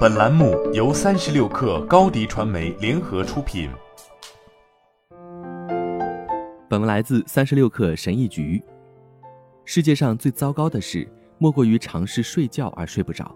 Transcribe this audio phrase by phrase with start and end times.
[0.00, 3.70] 本栏目由三十六氪高低传媒联合出品。
[6.68, 8.62] 本文来自三十六氪神医局。
[9.64, 11.08] 世界上最糟糕的事，
[11.38, 13.34] 莫过于尝试睡觉而睡不着。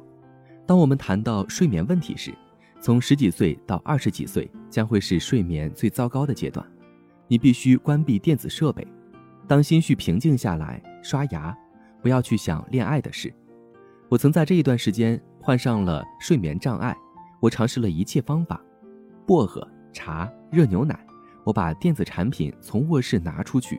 [0.66, 2.34] 当我们谈到睡眠问题时，
[2.78, 6.66] 从十几岁到二十几岁将会是睡眠最糟糕的阶段。
[7.26, 8.86] 你必须关闭电子设备，
[9.48, 11.56] 当心绪平静下来，刷牙，
[12.02, 13.32] 不要去想恋爱的事。
[14.10, 16.96] 我曾在这一段时间患上了睡眠障碍，
[17.38, 18.58] 我尝试了一切方法，
[19.26, 20.98] 薄荷、茶、热牛奶，
[21.44, 23.78] 我把电子产品从卧室拿出去，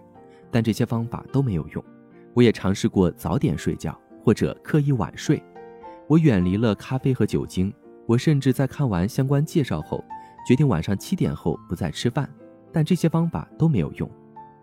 [0.51, 1.83] 但这些方法都没有用。
[2.35, 5.41] 我也尝试过早点睡觉或者刻意晚睡，
[6.07, 7.73] 我远离了咖啡和酒精。
[8.05, 10.05] 我甚至在看完相关介绍后，
[10.47, 12.29] 决定晚上七点后不再吃饭，
[12.71, 14.07] 但这些方法都没有用。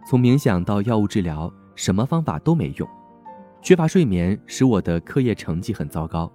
[0.06, 2.88] 从冥想到药物治疗，什么方法都没用。
[3.60, 6.32] 缺乏睡眠使我的课业成绩很糟糕，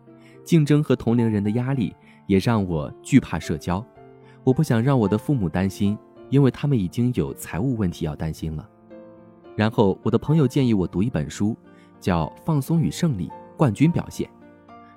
[0.48, 1.94] 竞争和同龄人的压力
[2.26, 3.86] 也让我惧怕社交。
[4.46, 5.98] 我不想让我的父母担心，
[6.30, 8.66] 因为他们已经有财务问题要担心了。
[9.58, 11.54] 然后我的朋友建议我读一本书，
[12.00, 14.26] 叫《放松与胜利：冠军表现》。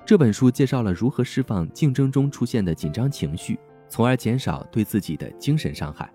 [0.07, 6.09] 这本书介绍了如何释放竞争中出现的紧张情绪，从而减少对自己的精神伤害。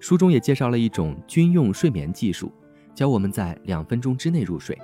[0.00, 2.50] 书中也介绍了一种军用睡眠技术，
[2.96, 4.76] 教我们在两分钟之内入睡。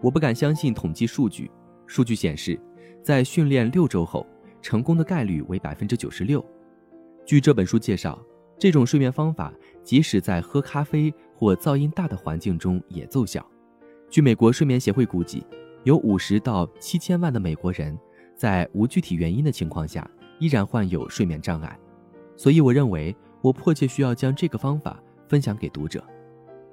[0.00, 1.50] 我不敢相信统计数据，
[1.86, 2.58] 数据显示，
[3.04, 4.26] 在训练六周后，
[4.62, 6.42] 成功的概率为百分之九十六。
[7.26, 8.18] 据这本书介绍，
[8.58, 9.52] 这种睡眠方法
[9.82, 13.46] 即使在喝咖啡或噪音大的环境中也奏效。
[14.08, 15.46] 据美国睡眠协会估计，
[15.82, 17.94] 有五十到七千万的美国人，
[18.34, 21.78] 在无具体原因的情况下，依然患有睡眠障碍。
[22.36, 26.02] 所以，我认为我迫切需要将这个方法分享给读者，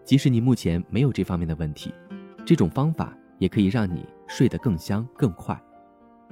[0.06, 1.94] 即使你目前没有这方面的问题，
[2.46, 3.14] 这种方法。
[3.42, 5.60] 也可以让你睡得更香更快。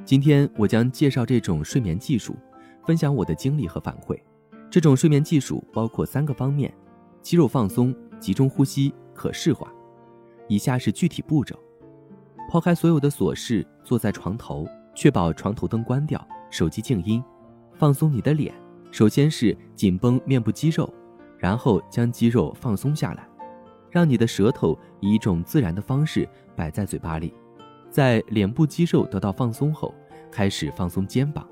[0.06, 2.36] 今天我将介绍这种睡眠技术，
[2.86, 4.20] 分享我的经历和反馈。
[4.70, 6.74] 这种睡眠技术包括三个方面：
[7.22, 9.72] 肌肉放松、集中呼吸、可视化。
[10.48, 11.60] 以下是具体步骤：
[12.50, 17.24] 抛开所有的琐事，坐在床头，确保床头灯关掉，手机静音，
[17.76, 18.54] 放松你的脸。
[18.92, 20.92] 首先是紧绷面部肌肉，
[21.38, 23.28] 然后将肌肉放松下来。
[23.92, 27.34] 让你的舌头以一种自然的方式摆在嘴巴里，
[27.90, 29.94] 在脸部肌肉得到放松后，
[30.32, 31.48] 开始放松肩膀，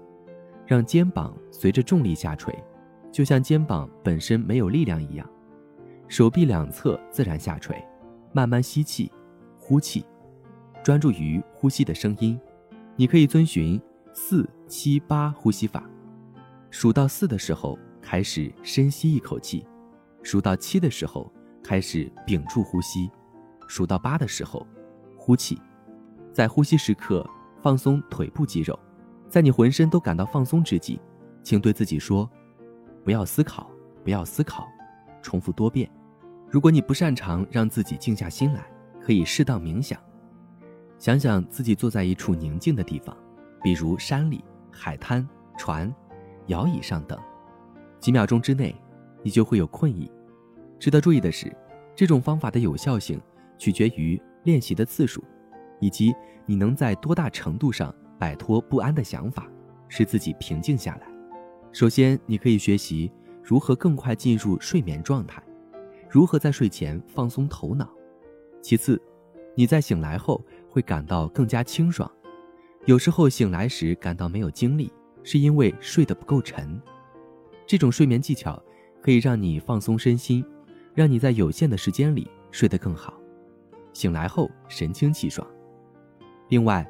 [0.66, 2.54] 让肩膀随着重力下垂，
[3.12, 5.30] 就像肩膀本身没有力量一样。
[6.08, 7.84] 手臂两侧自然下垂，
[8.32, 9.12] 慢慢吸气，
[9.58, 10.06] 呼气，
[10.84, 12.40] 专注于呼吸的声音。
[12.96, 13.80] 你可以遵循
[14.14, 15.84] 四七八呼吸法，
[16.70, 19.66] 数到四的时候开始深吸一口气，
[20.24, 21.32] 数到七的时候。
[21.64, 23.12] 开始屏住呼吸，
[23.68, 24.66] 数到八的时候，
[25.18, 25.60] 呼气。
[26.38, 27.28] 在呼吸时刻，
[27.64, 28.78] 放松腿部肌肉。
[29.28, 31.02] 在你浑身都感到放松之际，
[31.42, 32.30] 请对自己说
[33.04, 33.68] ：“不要思考，
[34.04, 34.68] 不要思考。”
[35.20, 35.90] 重复多遍。
[36.48, 38.64] 如果你不擅长让自己静下心来，
[39.02, 40.00] 可以适当冥想。
[41.00, 43.18] 想想自己坐在一处宁静的地方，
[43.64, 45.28] 比如山里、海滩、
[45.58, 45.92] 船、
[46.46, 47.20] 摇椅上等。
[48.00, 48.76] 几秒钟之内，
[49.24, 50.08] 你就会有困意。
[50.78, 51.52] 值得注意的是，
[51.96, 53.20] 这种方法的有效性
[53.58, 55.24] 取决于练习的次数，
[55.80, 56.16] 以及
[56.46, 59.50] 你能在多大程度上摆脱不安的想法，
[59.88, 61.08] 使自己平静下来。
[61.72, 63.12] 首先，你可以学习
[63.44, 65.42] 如何更快进入睡眠状态，
[66.10, 67.90] 如何在睡前放松头脑。
[68.62, 69.02] 其次，
[69.56, 72.10] 你在醒来后会感到更加清爽。
[72.86, 74.92] 有时候醒来时感到没有精力，
[75.24, 76.82] 是因为睡得不够沉。
[77.66, 78.62] 这种睡眠技巧
[79.02, 80.44] 可以让你放松身心。
[80.96, 83.14] 让你在有限的时间里睡得更好，
[83.94, 85.48] 醒来后神清气爽。
[86.50, 86.90] 另外，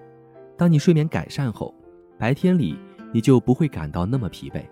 [0.57, 1.73] 当你睡眠改善后，
[2.17, 2.77] 白天里
[3.11, 4.63] 你就不会感到那么疲惫，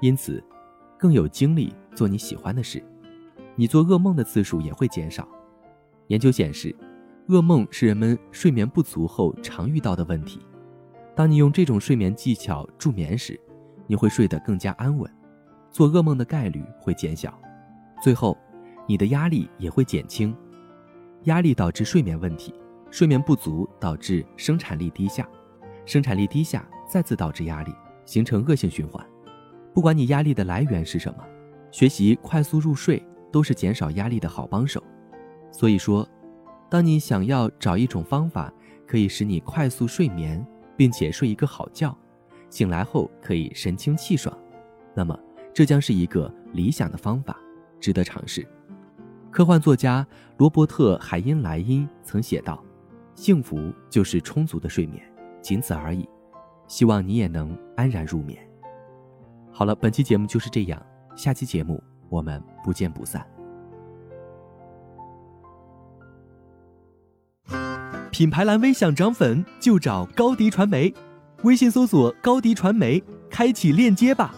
[0.00, 0.42] 因此
[0.98, 2.82] 更有精力做你喜欢的事。
[3.56, 5.28] 你做噩梦的次数也会减少。
[6.08, 6.74] 研究显示，
[7.28, 10.40] 噩梦是人们睡眠不足后常遇到的问题。
[11.14, 13.38] 当你用这种睡眠技巧助眠时，
[13.86, 15.10] 你会睡得更加安稳，
[15.70, 17.38] 做噩梦的概率会减小。
[18.02, 18.36] 最后。
[18.88, 20.36] 你的压力也会减轻，
[21.22, 22.52] 压力导致睡眠问题，
[22.92, 25.26] 睡眠不足导致生产力低下，
[25.86, 27.74] 生产力低下再次导致压力，
[28.04, 29.04] 形成恶性循环。
[29.72, 31.24] 不管你压力的来源是什么，
[31.70, 33.02] 学习快速入睡
[33.32, 34.84] 都是减少压力的好帮手。
[35.50, 36.06] 所以说，
[36.68, 38.52] 当你想要找一种方法
[38.86, 40.46] 可以使你快速睡眠，
[40.76, 41.96] 并且睡一个好觉，
[42.50, 44.36] 醒来后可以神清气爽，
[44.94, 45.18] 那么
[45.54, 47.34] 这将是一个理想的方法，
[47.80, 48.46] 值得尝试。
[49.30, 50.06] 科幻作家
[50.36, 52.62] 罗伯特·海因莱因曾写道
[53.14, 55.02] ：“幸福就是充足的睡眠，
[55.40, 56.08] 仅此而已。
[56.66, 58.38] 希望你也能安然入眠。
[59.50, 60.80] 好了，本期节目就是这样，
[61.14, 63.26] 下期节目我们不见不散。
[68.10, 70.92] 品牌蓝 V 想涨粉就找高迪传媒，
[71.44, 74.34] 微信搜索高迪传媒，开启链接吧。